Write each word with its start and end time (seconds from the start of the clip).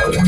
Cześć! 0.00 0.20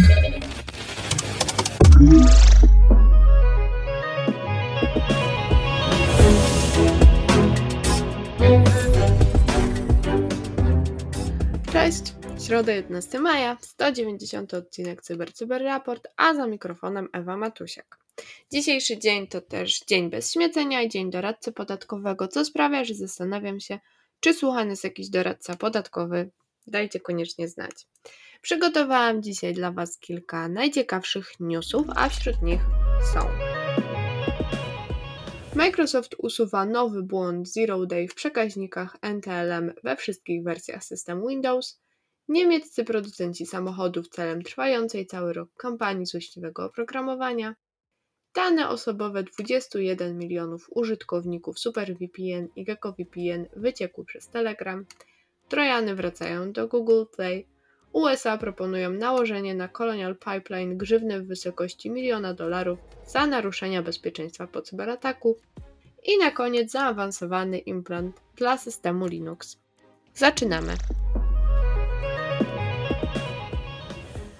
Środa 12.46 12.72
11 12.72 13.20
maja, 13.20 13.56
190 13.60 14.54
odcinek 14.54 15.02
Cyber 15.02 15.32
Cyber 15.32 15.62
Raport, 15.62 16.08
a 16.16 16.34
za 16.34 16.46
mikrofonem 16.46 17.08
Ewa 17.12 17.36
Matusiak. 17.36 17.98
Dzisiejszy 18.52 18.98
dzień 18.98 19.26
to 19.26 19.40
też 19.40 19.80
dzień 19.80 20.10
bez 20.10 20.32
śmiecenia 20.32 20.82
i 20.82 20.88
dzień 20.88 21.10
doradcy 21.10 21.52
podatkowego, 21.52 22.28
co 22.28 22.44
sprawia, 22.44 22.84
że 22.84 22.94
zastanawiam 22.94 23.60
się, 23.60 23.78
czy 24.20 24.34
słuchany 24.34 24.70
jest 24.70 24.84
jakiś 24.84 25.08
doradca 25.08 25.56
podatkowy. 25.56 26.30
Dajcie 26.66 27.00
koniecznie 27.00 27.48
znać. 27.48 27.86
Przygotowałam 28.42 29.22
dzisiaj 29.22 29.54
dla 29.54 29.72
Was 29.72 29.98
kilka 29.98 30.48
najciekawszych 30.48 31.40
newsów, 31.40 31.86
a 31.96 32.08
wśród 32.08 32.42
nich 32.42 32.60
są. 33.14 33.20
Microsoft 35.54 36.14
usuwa 36.18 36.64
nowy 36.64 37.02
błąd 37.02 37.48
Zero 37.48 37.86
Day 37.86 38.08
w 38.08 38.14
przekaźnikach 38.14 38.96
NTLM 39.02 39.72
we 39.84 39.96
wszystkich 39.96 40.44
wersjach 40.44 40.84
systemu 40.84 41.28
Windows. 41.28 41.80
Niemieccy 42.28 42.84
producenci 42.84 43.46
samochodów 43.46 44.08
celem 44.08 44.42
trwającej 44.42 45.06
cały 45.06 45.32
rok 45.32 45.48
kampanii 45.56 46.06
złośliwego 46.06 46.64
oprogramowania. 46.64 47.54
Dane 48.34 48.68
osobowe 48.68 49.22
21 49.22 50.18
milionów 50.18 50.66
użytkowników 50.70 51.58
SuperVPN 51.58 52.48
i 52.56 52.64
GeckoVPN 52.64 53.46
wyciekły 53.56 54.04
przez 54.04 54.28
Telegram. 54.28 54.86
Trojany 55.52 55.94
wracają 55.94 56.52
do 56.52 56.68
Google 56.68 57.04
Play. 57.16 57.46
USA 57.92 58.38
proponują 58.38 58.90
nałożenie 58.90 59.54
na 59.54 59.68
Colonial 59.68 60.16
Pipeline 60.16 60.76
grzywny 60.76 61.20
w 61.20 61.26
wysokości 61.26 61.90
miliona 61.90 62.34
dolarów 62.34 62.78
za 63.06 63.26
naruszenia 63.26 63.82
bezpieczeństwa 63.82 64.46
po 64.46 64.62
cyberataku. 64.62 65.36
I 66.04 66.18
na 66.18 66.30
koniec 66.30 66.70
zaawansowany 66.70 67.58
implant 67.58 68.20
dla 68.36 68.58
systemu 68.58 69.06
Linux. 69.06 69.58
Zaczynamy. 70.14 70.74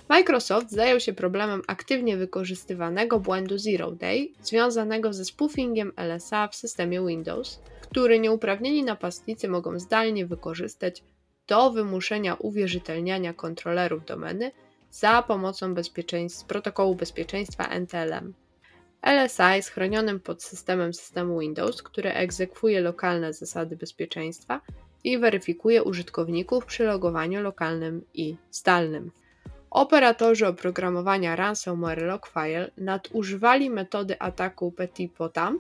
Microsoft 0.09 0.71
zajął 0.71 1.01
się 1.01 1.13
problemem 1.13 1.63
aktywnie 1.67 2.17
wykorzystywanego 2.17 3.21
błędu 3.21 3.59
Zero 3.59 3.91
Day 3.91 4.33
związanego 4.43 5.13
ze 5.13 5.25
spoofingiem 5.25 5.93
LSA 5.97 6.49
w 6.49 6.57
systemie 6.57 7.07
Windows, 7.07 7.61
który 7.93 8.19
nieuprawnieni 8.19 8.85
napastnicy 8.85 9.49
mogą 9.49 9.79
zdalnie 9.79 10.27
wykorzystać 10.27 11.03
do 11.47 11.71
wymuszenia 11.71 12.35
uwierzytelniania 12.35 13.35
kontrolerów 13.35 14.05
domeny 14.05 14.53
za 14.91 15.23
pomocą 15.23 15.75
bezpieczeństw, 15.75 16.47
protokołu 16.47 16.95
bezpieczeństwa 16.95 17.65
NTLM. 17.69 18.35
LSA 19.07 19.57
jest 19.57 19.71
chronionym 19.71 20.21
podsystemem 20.21 20.95
systemu 20.95 21.39
Windows, 21.39 21.83
który 21.83 22.13
egzekwuje 22.13 22.81
lokalne 22.81 23.33
zasady 23.33 23.77
bezpieczeństwa 23.77 24.61
i 25.05 25.19
weryfikuje 25.19 25.83
użytkowników 25.83 26.67
przy 26.67 26.85
logowaniu 26.85 27.43
lokalnym 27.43 28.05
i 28.15 28.37
zdalnym. 28.51 29.11
Operatorzy 29.71 30.47
oprogramowania 30.47 31.37
ransomware 31.37 32.03
Logfile 32.03 32.71
nadużywali 32.77 33.71
metody 33.71 34.21
ataku 34.21 34.73
Petit 34.73 35.13
Potam 35.13 35.59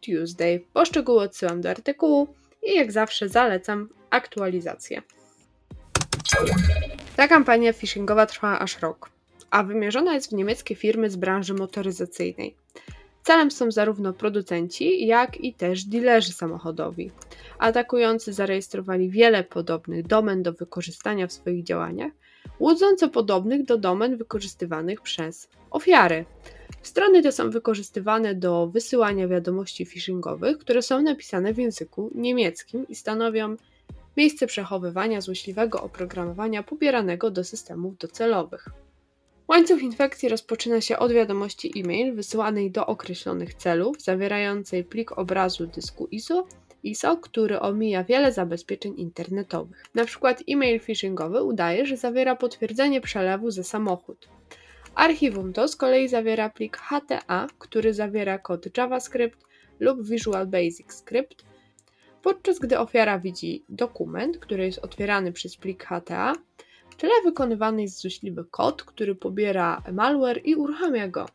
Tuesday. 0.01 0.65
Poszczegóły 0.73 1.23
odsyłam 1.23 1.61
do 1.61 1.71
artykułu 1.71 2.29
i 2.63 2.75
jak 2.75 2.93
zawsze 2.93 3.29
zalecam 3.29 3.89
aktualizację. 4.11 5.03
Ta 7.17 7.29
kampania 7.29 7.73
phishingowa 7.73 8.27
trwa 8.27 8.59
aż 8.59 8.79
rok, 8.79 9.11
a 9.51 9.63
wymierzona 9.63 10.15
jest 10.15 10.31
w 10.31 10.35
niemieckie 10.35 10.75
firmy 10.75 11.11
z 11.11 11.17
branży 11.17 11.55
motoryzacyjnej. 11.55 12.57
Celem 13.31 13.51
są 13.51 13.71
zarówno 13.71 14.13
producenci, 14.13 15.07
jak 15.07 15.41
i 15.41 15.55
też 15.55 15.85
dilerzy 15.85 16.33
samochodowi. 16.33 17.11
Atakujący 17.59 18.33
zarejestrowali 18.33 19.11
wiele 19.11 19.45
podobnych 19.45 20.07
domen 20.07 20.43
do 20.43 20.53
wykorzystania 20.53 21.27
w 21.27 21.33
swoich 21.33 21.65
działaniach, 21.65 22.13
łudząco 22.61 23.09
podobnych 23.09 23.65
do 23.65 23.79
domen 23.79 24.17
wykorzystywanych 24.17 25.01
przez 25.01 25.49
ofiary. 25.71 26.25
Strony 26.83 27.23
te 27.23 27.33
są 27.33 27.51
wykorzystywane 27.51 28.35
do 28.35 28.67
wysyłania 28.67 29.29
wiadomości 29.29 29.87
phishingowych, 29.87 30.59
które 30.59 30.83
są 30.83 31.03
napisane 31.03 31.55
w 31.55 31.59
języku 31.59 32.11
niemieckim 32.15 32.89
i 32.89 32.95
stanowią 32.95 33.57
miejsce 34.17 34.47
przechowywania 34.47 35.21
złośliwego 35.21 35.83
oprogramowania 35.83 36.63
pobieranego 36.63 37.31
do 37.31 37.45
systemów 37.45 37.99
docelowych. 37.99 38.69
Łańcuch 39.51 39.83
infekcji 39.83 40.29
rozpoczyna 40.29 40.81
się 40.81 40.99
od 40.99 41.13
wiadomości 41.13 41.73
e-mail 41.77 42.15
wysyłanej 42.15 42.71
do 42.71 42.87
określonych 42.87 43.55
celów, 43.55 44.03
zawierającej 44.03 44.85
plik 44.85 45.19
obrazu 45.19 45.67
dysku 45.67 46.07
ISO, 46.07 46.47
ISO, 46.83 47.17
który 47.17 47.61
omija 47.61 48.05
wiele 48.05 48.33
zabezpieczeń 48.33 48.95
internetowych. 48.97 49.85
Na 49.95 50.05
przykład 50.05 50.43
e-mail 50.49 50.81
phishingowy 50.81 51.43
udaje, 51.43 51.87
że 51.87 51.97
zawiera 51.97 52.37
potwierdzenie 52.37 53.01
przelewu 53.01 53.51
za 53.51 53.63
samochód. 53.63 54.29
Archiwum 54.95 55.53
to 55.53 55.69
z 55.69 55.77
kolei 55.77 56.09
zawiera 56.09 56.51
plik 56.51 56.77
HTA, 56.77 57.47
który 57.59 57.95
zawiera 57.95 58.39
kod 58.39 58.79
JavaScript 58.79 59.39
lub 59.81 60.09
Visual 60.09 60.47
Basic 60.47 60.93
Script, 60.93 61.45
podczas 62.23 62.59
gdy 62.59 62.79
ofiara 62.79 63.19
widzi 63.19 63.65
dokument, 63.69 64.39
który 64.39 64.67
jest 64.67 64.79
otwierany 64.79 65.33
przez 65.33 65.57
plik 65.57 65.85
HTA, 65.85 66.33
tle 67.01 67.23
wykonywany 67.25 67.83
jest 67.83 68.01
złośliwy 68.01 68.45
kod, 68.51 68.83
który 68.83 69.15
pobiera 69.15 69.83
malware 69.93 70.41
i 70.45 70.55
uruchamia 70.55 71.09
go. 71.09 71.27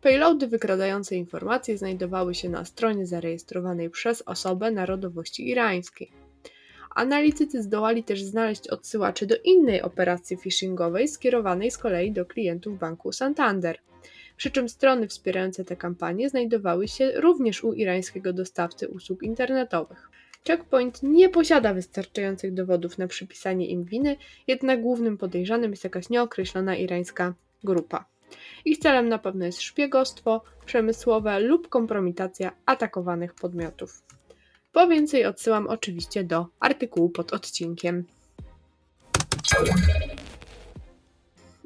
Payloady 0.00 0.46
wykradające 0.46 1.16
informacje 1.16 1.78
znajdowały 1.78 2.34
się 2.34 2.48
na 2.48 2.64
stronie 2.64 3.06
zarejestrowanej 3.06 3.90
przez 3.90 4.22
osobę 4.26 4.70
narodowości 4.70 5.48
irańskiej. 5.48 6.12
Analitycy 6.94 7.62
zdołali 7.62 8.04
też 8.04 8.22
znaleźć 8.22 8.68
odsyłacze 8.68 9.26
do 9.26 9.36
innej 9.44 9.82
operacji 9.82 10.36
phishingowej 10.36 11.08
skierowanej 11.08 11.70
z 11.70 11.78
kolei 11.78 12.12
do 12.12 12.26
klientów 12.26 12.78
banku 12.78 13.12
Santander. 13.12 13.78
Przy 14.36 14.50
czym 14.50 14.68
strony 14.68 15.08
wspierające 15.08 15.64
tę 15.64 15.76
kampanię 15.76 16.28
znajdowały 16.28 16.88
się 16.88 17.12
również 17.20 17.64
u 17.64 17.72
irańskiego 17.72 18.32
dostawcy 18.32 18.88
usług 18.88 19.22
internetowych. 19.22 20.10
Checkpoint 20.46 21.02
nie 21.02 21.28
posiada 21.28 21.74
wystarczających 21.74 22.54
dowodów 22.54 22.98
na 22.98 23.06
przypisanie 23.06 23.66
im 23.66 23.84
winy, 23.84 24.16
jednak 24.46 24.82
głównym 24.82 25.18
podejrzanym 25.18 25.70
jest 25.70 25.84
jakaś 25.84 26.08
nieokreślona 26.08 26.76
irańska 26.76 27.34
grupa. 27.64 28.04
Ich 28.64 28.78
celem 28.78 29.08
na 29.08 29.18
pewno 29.18 29.44
jest 29.44 29.62
szpiegostwo 29.62 30.42
przemysłowe 30.66 31.40
lub 31.40 31.68
kompromitacja 31.68 32.52
atakowanych 32.66 33.34
podmiotów. 33.34 34.02
Po 34.72 34.86
więcej 34.86 35.26
odsyłam 35.26 35.66
oczywiście 35.66 36.24
do 36.24 36.46
artykułu 36.60 37.10
pod 37.10 37.32
odcinkiem. 37.32 38.04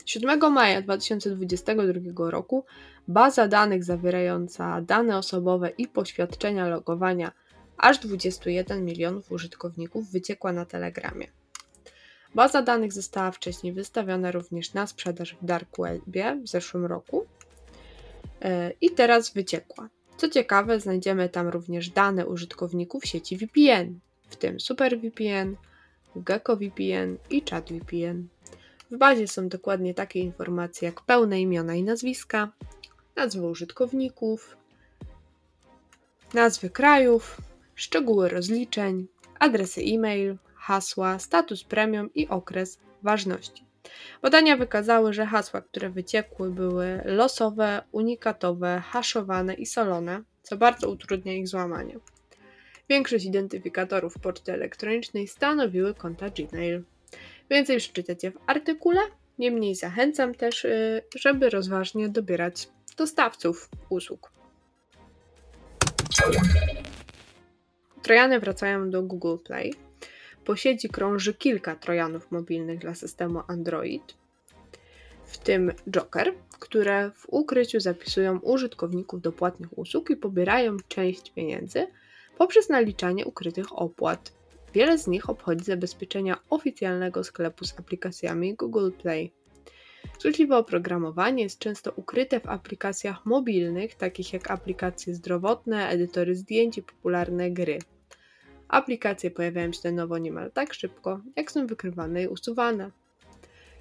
7 0.06 0.52
maja 0.52 0.82
2022 0.82 2.30
roku 2.30 2.64
baza 3.08 3.48
danych 3.48 3.84
zawierająca 3.84 4.80
dane 4.80 5.18
osobowe 5.18 5.70
i 5.78 5.88
poświadczenia 5.88 6.68
logowania 6.68 7.32
aż 7.78 7.98
21 7.98 8.84
milionów 8.84 9.32
użytkowników 9.32 10.10
wyciekła 10.10 10.52
na 10.52 10.64
Telegramie. 10.64 11.26
Baza 12.34 12.62
danych 12.62 12.92
została 12.92 13.30
wcześniej 13.30 13.72
wystawiona 13.72 14.30
również 14.30 14.74
na 14.74 14.86
sprzedaż 14.86 15.36
w 15.42 15.44
Dark 15.44 15.68
Webie 15.78 16.40
w 16.44 16.48
zeszłym 16.48 16.86
roku 16.86 17.26
e, 18.42 18.72
i 18.80 18.90
teraz 18.90 19.32
wyciekła. 19.32 19.88
Co 20.16 20.28
ciekawe, 20.28 20.80
znajdziemy 20.80 21.28
tam 21.28 21.48
również 21.48 21.90
dane 21.90 22.26
użytkowników 22.26 23.04
sieci 23.04 23.36
VPN, 23.36 23.98
w 24.28 24.36
tym 24.36 24.60
SuperVPN, 24.60 25.56
GeckoVPN 26.16 27.16
i 27.30 27.42
ChatVPN. 27.50 28.28
W 28.90 28.96
bazie 28.96 29.28
są 29.28 29.48
dokładnie 29.48 29.94
takie 29.94 30.20
informacje 30.20 30.86
jak 30.86 31.00
pełne 31.00 31.40
imiona 31.40 31.74
i 31.74 31.82
nazwiska, 31.82 32.52
nazwy 33.16 33.46
użytkowników, 33.46 34.56
nazwy 36.34 36.70
krajów, 36.70 37.36
szczegóły 37.76 38.28
rozliczeń, 38.28 39.06
adresy 39.38 39.80
e-mail, 39.80 40.36
hasła, 40.54 41.18
status 41.18 41.64
premium 41.64 42.14
i 42.14 42.28
okres 42.28 42.78
ważności. 43.02 43.64
Badania 44.22 44.56
wykazały, 44.56 45.12
że 45.12 45.26
hasła, 45.26 45.60
które 45.60 45.90
wyciekły, 45.90 46.50
były 46.50 47.02
losowe, 47.04 47.82
unikatowe, 47.92 48.82
haszowane 48.86 49.54
i 49.54 49.66
solone, 49.66 50.22
co 50.42 50.56
bardzo 50.56 50.90
utrudnia 50.90 51.32
ich 51.32 51.48
złamanie. 51.48 51.98
Większość 52.88 53.24
identyfikatorów 53.24 54.14
poczty 54.18 54.52
elektronicznej 54.52 55.28
stanowiły 55.28 55.94
konta 55.94 56.30
Gmail. 56.30 56.82
Więcej 57.50 57.78
przeczytacie 57.78 58.30
w 58.30 58.38
artykule, 58.46 59.00
niemniej 59.38 59.74
zachęcam 59.74 60.34
też, 60.34 60.64
y, 60.64 61.02
żeby 61.14 61.50
rozważnie 61.50 62.08
dobierać 62.08 62.68
dostawców 62.96 63.68
usług. 63.88 64.32
Trojany 68.06 68.40
wracają 68.40 68.90
do 68.90 69.02
Google 69.02 69.36
Play. 69.44 69.74
Po 70.44 70.56
sieci 70.56 70.88
krąży 70.88 71.34
kilka 71.34 71.76
trojanów 71.76 72.30
mobilnych 72.30 72.78
dla 72.78 72.94
systemu 72.94 73.42
Android, 73.48 74.14
w 75.24 75.38
tym 75.38 75.72
Joker, 75.90 76.34
które 76.58 77.10
w 77.10 77.26
ukryciu 77.28 77.80
zapisują 77.80 78.38
użytkowników 78.38 79.20
do 79.20 79.32
płatnych 79.32 79.78
usług 79.78 80.10
i 80.10 80.16
pobierają 80.16 80.76
część 80.88 81.30
pieniędzy 81.30 81.86
poprzez 82.38 82.68
naliczanie 82.68 83.24
ukrytych 83.24 83.78
opłat. 83.78 84.32
Wiele 84.74 84.98
z 84.98 85.06
nich 85.06 85.30
obchodzi 85.30 85.64
zabezpieczenia 85.64 86.36
oficjalnego 86.50 87.24
sklepu 87.24 87.64
z 87.64 87.78
aplikacjami 87.78 88.54
Google 88.54 88.90
Play. 89.02 89.32
Złośliwe 90.20 90.56
oprogramowanie 90.56 91.42
jest 91.42 91.58
często 91.58 91.92
ukryte 91.96 92.40
w 92.40 92.48
aplikacjach 92.48 93.26
mobilnych, 93.26 93.94
takich 93.94 94.32
jak 94.32 94.50
aplikacje 94.50 95.14
zdrowotne, 95.14 95.88
edytory 95.88 96.34
zdjęć 96.34 96.78
i 96.78 96.82
popularne 96.82 97.50
gry. 97.50 97.78
Aplikacje 98.68 99.30
pojawiają 99.30 99.72
się 99.72 99.80
na 99.84 99.90
nowo 99.92 100.18
niemal 100.18 100.50
tak 100.52 100.74
szybko, 100.74 101.20
jak 101.36 101.52
są 101.52 101.66
wykrywane 101.66 102.22
i 102.22 102.28
usuwane. 102.28 102.90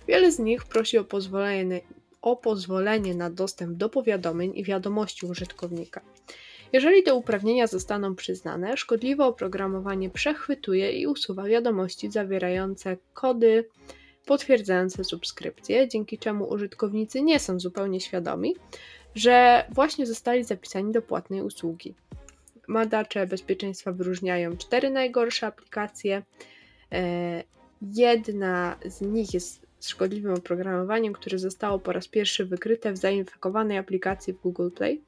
Wiele 0.07 0.31
z 0.31 0.39
nich 0.39 0.65
prosi 0.65 0.97
o 0.97 1.03
pozwolenie, 1.03 1.81
o 2.21 2.35
pozwolenie 2.35 3.15
na 3.15 3.29
dostęp 3.29 3.77
do 3.77 3.89
powiadomień 3.89 4.51
i 4.55 4.63
wiadomości 4.63 5.25
użytkownika. 5.25 6.01
Jeżeli 6.73 7.03
te 7.03 7.13
uprawnienia 7.13 7.67
zostaną 7.67 8.15
przyznane, 8.15 8.77
szkodliwe 8.77 9.25
oprogramowanie 9.25 10.09
przechwytuje 10.09 10.91
i 10.91 11.07
usuwa 11.07 11.43
wiadomości 11.43 12.11
zawierające 12.11 12.97
kody 13.13 13.69
potwierdzające 14.25 15.03
subskrypcję, 15.03 15.87
dzięki 15.87 16.17
czemu 16.17 16.49
użytkownicy 16.49 17.21
nie 17.21 17.39
są 17.39 17.59
zupełnie 17.59 18.01
świadomi, 18.01 18.55
że 19.15 19.65
właśnie 19.69 20.05
zostali 20.05 20.43
zapisani 20.43 20.91
do 20.91 21.01
płatnej 21.01 21.41
usługi. 21.41 21.95
Madacze 22.67 23.27
bezpieczeństwa 23.27 23.91
wyróżniają 23.91 24.57
cztery 24.57 24.89
najgorsze 24.89 25.47
aplikacje. 25.47 26.23
E, 26.91 27.43
jedna 27.81 28.77
z 28.85 29.01
nich 29.01 29.33
jest 29.33 29.65
szkodliwym 29.87 30.33
oprogramowaniem, 30.33 31.13
które 31.13 31.39
zostało 31.39 31.79
po 31.79 31.91
raz 31.91 32.07
pierwszy 32.07 32.45
wykryte 32.45 32.91
w 32.91 32.97
zainfekowanej 32.97 33.77
aplikacji 33.77 34.33
w 34.33 34.41
Google 34.41 34.69
Play. 34.69 35.01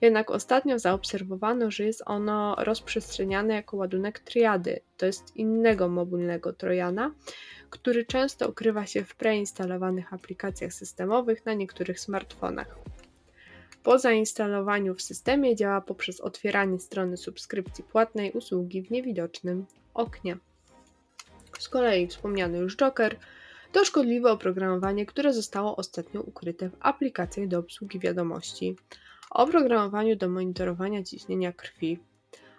Jednak 0.00 0.30
ostatnio 0.30 0.78
zaobserwowano, 0.78 1.70
że 1.70 1.84
jest 1.84 2.02
ono 2.06 2.56
rozprzestrzeniane 2.58 3.54
jako 3.54 3.76
ładunek 3.76 4.18
triady, 4.18 4.80
to 4.96 5.06
jest 5.06 5.36
innego 5.36 5.88
mobilnego 5.88 6.52
trojana, 6.52 7.14
który 7.70 8.04
często 8.04 8.48
ukrywa 8.48 8.86
się 8.86 9.04
w 9.04 9.16
preinstalowanych 9.16 10.12
aplikacjach 10.12 10.72
systemowych 10.72 11.46
na 11.46 11.54
niektórych 11.54 12.00
smartfonach. 12.00 12.78
Po 13.82 13.98
zainstalowaniu 13.98 14.94
w 14.94 15.02
systemie 15.02 15.56
działa 15.56 15.80
poprzez 15.80 16.20
otwieranie 16.20 16.78
strony 16.78 17.16
subskrypcji 17.16 17.84
płatnej 17.84 18.32
usługi 18.32 18.82
w 18.82 18.90
niewidocznym 18.90 19.66
oknie. 19.94 20.36
Z 21.58 21.68
kolei 21.68 22.06
wspomniany 22.06 22.58
już 22.58 22.76
Joker 22.76 23.16
to 23.72 23.84
szkodliwe 23.84 24.32
oprogramowanie, 24.32 25.06
które 25.06 25.32
zostało 25.32 25.76
ostatnio 25.76 26.20
ukryte 26.20 26.70
w 26.70 26.76
aplikacjach 26.80 27.48
do 27.48 27.58
obsługi 27.58 27.98
wiadomości, 27.98 28.76
oprogramowaniu 29.30 30.16
do 30.16 30.28
monitorowania 30.28 31.02
ciśnienia 31.02 31.52
krwi, 31.52 31.98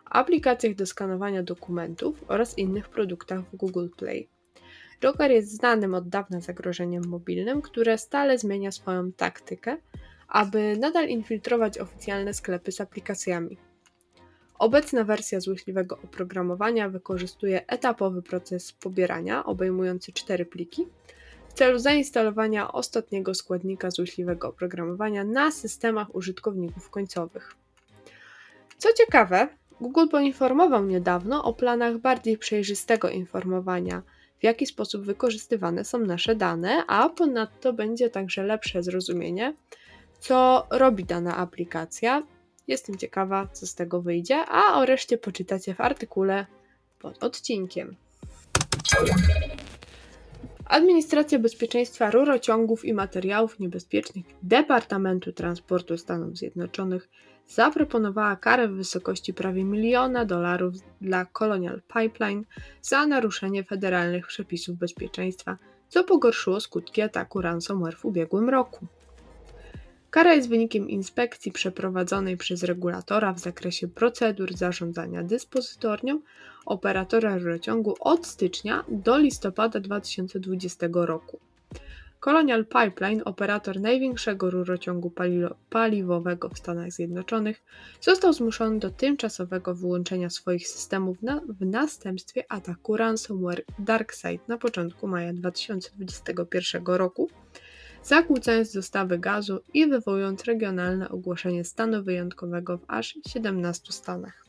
aplikacjach 0.05 0.75
do 0.75 0.85
skanowania 0.85 1.43
dokumentów 1.43 2.23
oraz 2.27 2.57
innych 2.57 2.89
produktach 2.89 3.41
w 3.41 3.55
Google 3.55 3.87
Play. 3.97 4.29
Joker 5.01 5.31
jest 5.31 5.55
znanym 5.55 5.93
od 5.93 6.09
dawna 6.09 6.41
zagrożeniem 6.41 7.03
mobilnym, 7.07 7.61
które 7.61 7.97
stale 7.97 8.37
zmienia 8.37 8.71
swoją 8.71 9.11
taktykę, 9.11 9.77
aby 10.29 10.77
nadal 10.77 11.09
infiltrować 11.09 11.77
oficjalne 11.77 12.33
sklepy 12.33 12.71
z 12.71 12.81
aplikacjami. 12.81 13.57
Obecna 14.59 15.03
wersja 15.03 15.39
złośliwego 15.39 15.97
oprogramowania 16.03 16.89
wykorzystuje 16.89 17.67
etapowy 17.67 18.21
proces 18.21 18.71
pobierania, 18.71 19.45
obejmujący 19.45 20.13
cztery 20.13 20.45
pliki, 20.45 20.87
w 21.49 21.53
celu 21.53 21.79
zainstalowania 21.79 22.71
ostatniego 22.71 23.33
składnika 23.33 23.91
złośliwego 23.91 24.47
oprogramowania 24.47 25.23
na 25.23 25.51
systemach 25.51 26.15
użytkowników 26.15 26.89
końcowych. 26.89 27.55
Co 28.77 28.93
ciekawe, 28.93 29.47
Google 29.81 30.07
poinformował 30.07 30.85
niedawno 30.85 31.43
o 31.43 31.53
planach 31.53 31.97
bardziej 31.97 32.37
przejrzystego 32.37 33.09
informowania, 33.09 34.01
w 34.39 34.43
jaki 34.43 34.65
sposób 34.65 35.05
wykorzystywane 35.05 35.85
są 35.85 35.99
nasze 35.99 36.35
dane, 36.35 36.83
a 36.87 37.09
ponadto 37.09 37.73
będzie 37.73 38.09
także 38.09 38.43
lepsze 38.43 38.83
zrozumienie, 38.83 39.53
co 40.19 40.67
robi 40.69 41.03
dana 41.03 41.37
aplikacja. 41.37 42.23
Jestem 42.67 42.97
ciekawa, 42.97 43.47
co 43.53 43.67
z 43.67 43.75
tego 43.75 44.01
wyjdzie, 44.01 44.45
a 44.47 44.79
o 44.79 44.85
reszcie 44.85 45.17
poczytacie 45.17 45.73
w 45.75 45.81
artykule 45.81 46.45
pod 46.99 47.23
odcinkiem. 47.23 47.95
Administracja 50.65 51.39
Bezpieczeństwa 51.39 52.11
Rurociągów 52.11 52.85
i 52.85 52.93
Materiałów 52.93 53.59
Niebezpiecznych 53.59 54.25
Departamentu 54.43 55.33
Transportu 55.33 55.97
Stanów 55.97 56.37
Zjednoczonych 56.37 57.09
zaproponowała 57.47 58.35
karę 58.35 58.67
w 58.67 58.75
wysokości 58.75 59.33
prawie 59.33 59.63
miliona 59.63 60.25
dolarów 60.25 60.73
dla 61.01 61.25
Colonial 61.25 61.81
Pipeline 61.93 62.43
za 62.81 63.07
naruszenie 63.07 63.63
federalnych 63.63 64.27
przepisów 64.27 64.77
bezpieczeństwa, 64.77 65.57
co 65.87 66.03
pogorszyło 66.03 66.59
skutki 66.59 67.01
ataku 67.01 67.41
ransomware 67.41 67.97
w 67.97 68.05
ubiegłym 68.05 68.49
roku. 68.49 68.87
Kara 70.09 70.33
jest 70.33 70.49
wynikiem 70.49 70.89
inspekcji 70.89 71.51
przeprowadzonej 71.51 72.37
przez 72.37 72.63
regulatora 72.63 73.33
w 73.33 73.39
zakresie 73.39 73.87
procedur 73.87 74.57
zarządzania 74.57 75.23
dyspozytornią 75.23 76.21
operatora 76.65 77.37
rurociągu 77.37 77.95
od 77.99 78.27
stycznia 78.27 78.83
do 78.87 79.17
listopada 79.17 79.79
2020 79.79 80.87
roku. 80.93 81.39
Colonial 82.19 82.65
Pipeline, 82.65 83.21
operator 83.25 83.79
największego 83.79 84.49
rurociągu 84.49 85.11
paliwowego 85.69 86.49
w 86.49 86.57
Stanach 86.57 86.91
Zjednoczonych, 86.91 87.63
został 88.01 88.33
zmuszony 88.33 88.79
do 88.79 88.89
tymczasowego 88.89 89.75
wyłączenia 89.75 90.29
swoich 90.29 90.67
systemów 90.67 91.21
na, 91.21 91.41
w 91.59 91.65
następstwie 91.65 92.43
ataku 92.51 92.97
ransomware 92.97 93.63
DarkSide 93.79 94.43
na 94.47 94.57
początku 94.57 95.07
maja 95.07 95.33
2021 95.33 96.83
roku, 96.85 97.29
zakłócając 98.03 98.73
dostawy 98.73 99.19
gazu 99.19 99.59
i 99.73 99.87
wywołując 99.87 100.43
regionalne 100.43 101.09
ogłoszenie 101.09 101.63
stanu 101.63 102.03
wyjątkowego 102.03 102.77
w 102.77 102.85
aż 102.87 103.17
17 103.27 103.93
stanach. 103.93 104.45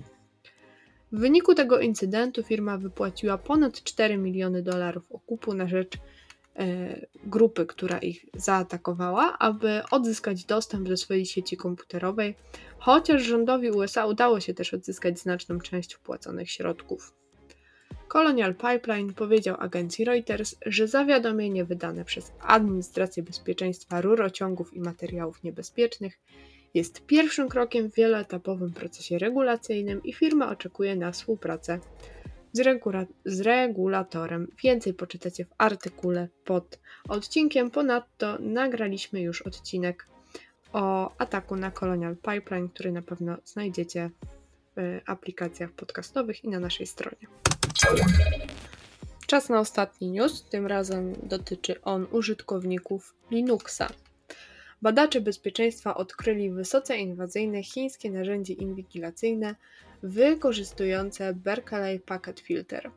W 1.12 1.18
wyniku 1.18 1.54
tego 1.54 1.80
incydentu 1.80 2.42
firma 2.42 2.78
wypłaciła 2.78 3.38
ponad 3.38 3.82
4 3.82 4.18
miliony 4.18 4.62
dolarów 4.62 5.12
okupu 5.12 5.54
na 5.54 5.68
rzecz 5.68 5.96
e, 6.56 7.06
grupy, 7.24 7.66
która 7.66 7.98
ich 7.98 8.26
zaatakowała, 8.34 9.38
aby 9.38 9.82
odzyskać 9.90 10.44
dostęp 10.44 10.88
do 10.88 10.96
swojej 10.96 11.26
sieci 11.26 11.56
komputerowej, 11.56 12.34
chociaż 12.78 13.22
rządowi 13.22 13.70
USA 13.70 14.06
udało 14.06 14.40
się 14.40 14.54
też 14.54 14.74
odzyskać 14.74 15.18
znaczną 15.18 15.58
część 15.60 15.94
wpłaconych 15.94 16.50
środków. 16.50 17.19
Colonial 18.12 18.54
Pipeline 18.54 19.12
powiedział 19.12 19.56
agencji 19.58 20.04
Reuters, 20.04 20.56
że 20.66 20.88
zawiadomienie 20.88 21.64
wydane 21.64 22.04
przez 22.04 22.32
Administrację 22.40 23.22
Bezpieczeństwa 23.22 24.00
Rurociągów 24.00 24.74
i 24.74 24.80
Materiałów 24.80 25.42
Niebezpiecznych 25.42 26.18
jest 26.74 27.06
pierwszym 27.06 27.48
krokiem 27.48 27.90
w 27.90 27.94
wieloetapowym 27.94 28.72
procesie 28.72 29.18
regulacyjnym 29.18 30.02
i 30.02 30.12
firma 30.12 30.50
oczekuje 30.50 30.96
na 30.96 31.12
współpracę 31.12 31.78
z, 32.52 32.60
regula 32.60 33.06
z 33.24 33.40
regulatorem. 33.40 34.48
Więcej 34.62 34.94
poczytacie 34.94 35.44
w 35.44 35.54
artykule 35.58 36.28
pod 36.44 36.80
odcinkiem. 37.08 37.70
Ponadto 37.70 38.38
nagraliśmy 38.40 39.20
już 39.20 39.42
odcinek 39.42 40.06
o 40.72 41.14
ataku 41.18 41.56
na 41.56 41.70
Colonial 41.70 42.16
Pipeline, 42.16 42.68
który 42.68 42.92
na 42.92 43.02
pewno 43.02 43.36
znajdziecie 43.44 44.10
w 44.76 45.00
aplikacjach 45.06 45.72
podcastowych 45.72 46.44
i 46.44 46.48
na 46.48 46.60
naszej 46.60 46.86
stronie. 46.86 47.49
Czas 49.26 49.48
na 49.48 49.60
ostatni 49.60 50.10
news. 50.10 50.42
Tym 50.42 50.66
razem 50.66 51.12
dotyczy 51.22 51.82
on 51.82 52.06
użytkowników 52.12 53.14
Linuxa. 53.30 53.88
Badacze 54.82 55.20
bezpieczeństwa 55.20 55.94
odkryli 55.94 56.50
wysoce 56.50 56.96
inwazyjne 56.96 57.62
chińskie 57.62 58.10
narzędzie 58.10 58.52
inwigilacyjne 58.52 59.54
wykorzystujące 60.02 61.34
Berkeley 61.34 62.00
Packet 62.00 62.40
Filter. 62.40 62.90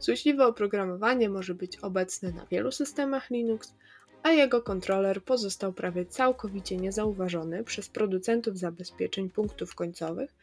Złośliwe 0.00 0.46
oprogramowanie 0.46 1.28
może 1.28 1.54
być 1.54 1.76
obecne 1.76 2.32
na 2.32 2.46
wielu 2.46 2.72
systemach 2.72 3.30
Linux, 3.30 3.74
a 4.22 4.30
jego 4.30 4.62
kontroler 4.62 5.24
pozostał 5.24 5.72
prawie 5.72 6.06
całkowicie 6.06 6.76
niezauważony 6.76 7.64
przez 7.64 7.88
producentów 7.88 8.58
zabezpieczeń 8.58 9.30
punktów 9.30 9.74
końcowych, 9.74 10.34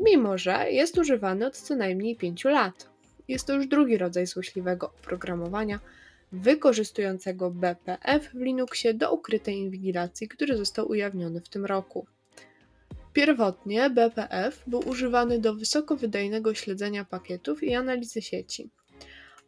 mimo 0.00 0.38
że 0.38 0.70
jest 0.70 0.98
używany 0.98 1.46
od 1.46 1.56
co 1.56 1.76
najmniej 1.76 2.16
5 2.16 2.44
lat. 2.44 2.90
Jest 3.30 3.46
to 3.46 3.54
już 3.54 3.66
drugi 3.66 3.98
rodzaj 3.98 4.26
złośliwego 4.26 4.86
oprogramowania 4.86 5.80
wykorzystującego 6.32 7.50
BPF 7.50 8.30
w 8.34 8.40
Linuxie 8.40 8.94
do 8.94 9.12
ukrytej 9.12 9.56
inwigilacji, 9.56 10.28
który 10.28 10.56
został 10.56 10.88
ujawniony 10.88 11.40
w 11.40 11.48
tym 11.48 11.66
roku. 11.66 12.06
Pierwotnie 13.12 13.90
BPF 13.90 14.62
był 14.66 14.88
używany 14.88 15.38
do 15.38 15.54
wysokowydajnego 15.54 16.54
śledzenia 16.54 17.04
pakietów 17.04 17.62
i 17.62 17.74
analizy 17.74 18.22
sieci. 18.22 18.70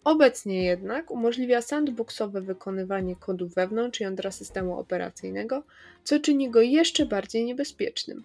Obecnie 0.04 0.64
jednak 0.64 1.10
umożliwia 1.10 1.62
sandboxowe 1.62 2.40
wykonywanie 2.40 3.16
kodu 3.16 3.48
wewnątrz 3.48 4.00
jądra 4.00 4.30
systemu 4.30 4.78
operacyjnego, 4.78 5.62
co 6.04 6.20
czyni 6.20 6.50
go 6.50 6.60
jeszcze 6.60 7.06
bardziej 7.06 7.44
niebezpiecznym. 7.44 8.22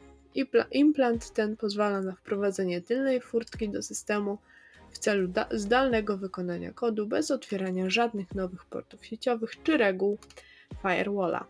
Implant 0.71 1.33
ten 1.33 1.57
pozwala 1.57 2.01
na 2.01 2.15
wprowadzenie 2.15 2.81
tylnej 2.81 3.21
furtki 3.21 3.69
do 3.69 3.83
systemu 3.83 4.37
w 4.91 4.97
celu 4.97 5.29
zdalnego 5.51 6.17
wykonania 6.17 6.73
kodu 6.73 7.07
bez 7.07 7.31
otwierania 7.31 7.89
żadnych 7.89 8.35
nowych 8.35 8.65
portów 8.65 9.05
sieciowych 9.05 9.63
czy 9.63 9.77
reguł 9.77 10.17
firewalla. 10.81 11.45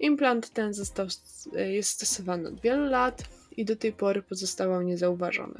Implant 0.00 0.50
ten 0.50 0.74
został, 0.74 1.06
jest 1.52 1.90
stosowany 1.90 2.48
od 2.48 2.60
wielu 2.60 2.84
lat 2.84 3.22
i 3.56 3.64
do 3.64 3.76
tej 3.76 3.92
pory 3.92 4.22
pozostawał 4.22 4.82
niezauważony. 4.82 5.54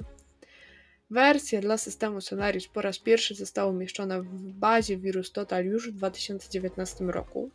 Wersja 1.11 1.61
dla 1.61 1.78
systemu 1.78 2.21
Solaris 2.21 2.69
po 2.69 2.83
raz 2.83 2.99
pierwszy 2.99 3.35
została 3.35 3.71
umieszczona 3.71 4.21
w 4.21 4.52
bazie 4.52 4.97
Virus 4.97 5.33
Total 5.33 5.64
już 5.64 5.90
w 5.90 5.95
2019 5.95 7.05
roku. 7.05 7.50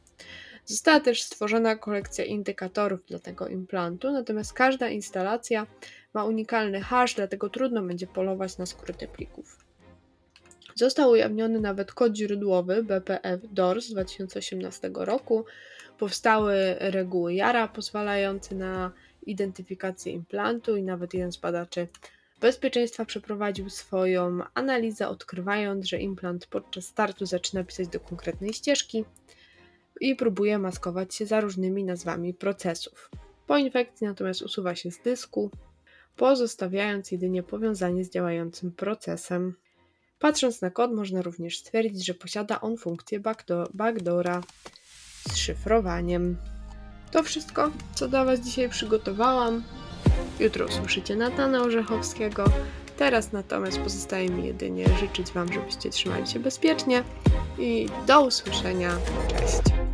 Została 0.65 0.99
też 0.99 1.23
stworzona 1.23 1.75
kolekcja 1.75 2.25
indykatorów 2.25 3.05
dla 3.05 3.19
tego 3.19 3.47
implantu, 3.47 4.11
natomiast 4.11 4.53
każda 4.53 4.89
instalacja 4.89 5.67
ma 6.13 6.25
unikalny 6.25 6.81
hash, 6.81 7.15
dlatego 7.15 7.49
trudno 7.49 7.81
będzie 7.81 8.07
polować 8.07 8.57
na 8.57 8.65
skróty 8.65 9.07
plików. 9.07 9.57
Został 10.75 11.11
ujawniony 11.11 11.59
nawet 11.59 11.91
kod 11.91 12.15
źródłowy 12.15 12.83
BPF 12.83 13.41
DORS 13.51 13.85
z 13.85 13.91
2018 13.91 14.91
roku. 14.93 15.45
Powstały 15.99 16.55
reguły 16.79 17.33
Jara 17.33 17.67
pozwalające 17.67 18.55
na 18.55 18.91
identyfikację 19.25 20.13
implantu 20.13 20.75
i 20.75 20.83
nawet 20.83 21.13
jeden 21.13 21.31
z 21.31 21.37
badaczy 21.37 21.87
bezpieczeństwa 22.41 23.05
przeprowadził 23.05 23.69
swoją 23.69 24.39
analizę, 24.53 25.07
odkrywając, 25.07 25.85
że 25.85 25.99
implant 25.99 26.47
podczas 26.47 26.85
startu 26.85 27.25
zaczyna 27.25 27.63
pisać 27.63 27.87
do 27.87 27.99
konkretnej 27.99 28.53
ścieżki 28.53 29.05
i 30.01 30.15
próbuje 30.15 30.59
maskować 30.59 31.15
się 31.15 31.25
za 31.25 31.41
różnymi 31.41 31.83
nazwami 31.83 32.33
procesów. 32.33 33.09
Po 33.47 33.57
infekcji 33.57 34.07
natomiast 34.07 34.41
usuwa 34.41 34.75
się 34.75 34.91
z 34.91 34.99
dysku, 34.99 35.51
pozostawiając 36.15 37.11
jedynie 37.11 37.43
powiązanie 37.43 38.05
z 38.05 38.09
działającym 38.09 38.71
procesem. 38.71 39.55
Patrząc 40.19 40.61
na 40.61 40.69
kod, 40.69 40.93
można 40.93 41.21
również 41.21 41.59
stwierdzić, 41.59 42.05
że 42.05 42.13
posiada 42.13 42.61
on 42.61 42.77
funkcję 42.77 43.19
backdoora 43.73 44.41
z 45.31 45.35
szyfrowaniem. 45.35 46.37
To 47.11 47.23
wszystko, 47.23 47.71
co 47.95 48.07
dla 48.07 48.25
Was 48.25 48.39
dzisiaj 48.39 48.69
przygotowałam. 48.69 49.63
Jutro 50.39 50.65
usłyszycie 50.65 51.15
Natana 51.15 51.61
Orzechowskiego. 51.61 52.45
Teraz 53.03 53.31
natomiast 53.31 53.79
pozostaje 53.79 54.29
mi 54.29 54.47
jedynie 54.47 54.85
życzyć 54.99 55.31
Wam, 55.31 55.53
żebyście 55.53 55.89
trzymali 55.89 56.27
się 56.27 56.39
bezpiecznie 56.39 57.03
i 57.59 57.87
do 58.07 58.25
usłyszenia. 58.25 58.89
Cześć! 59.27 59.92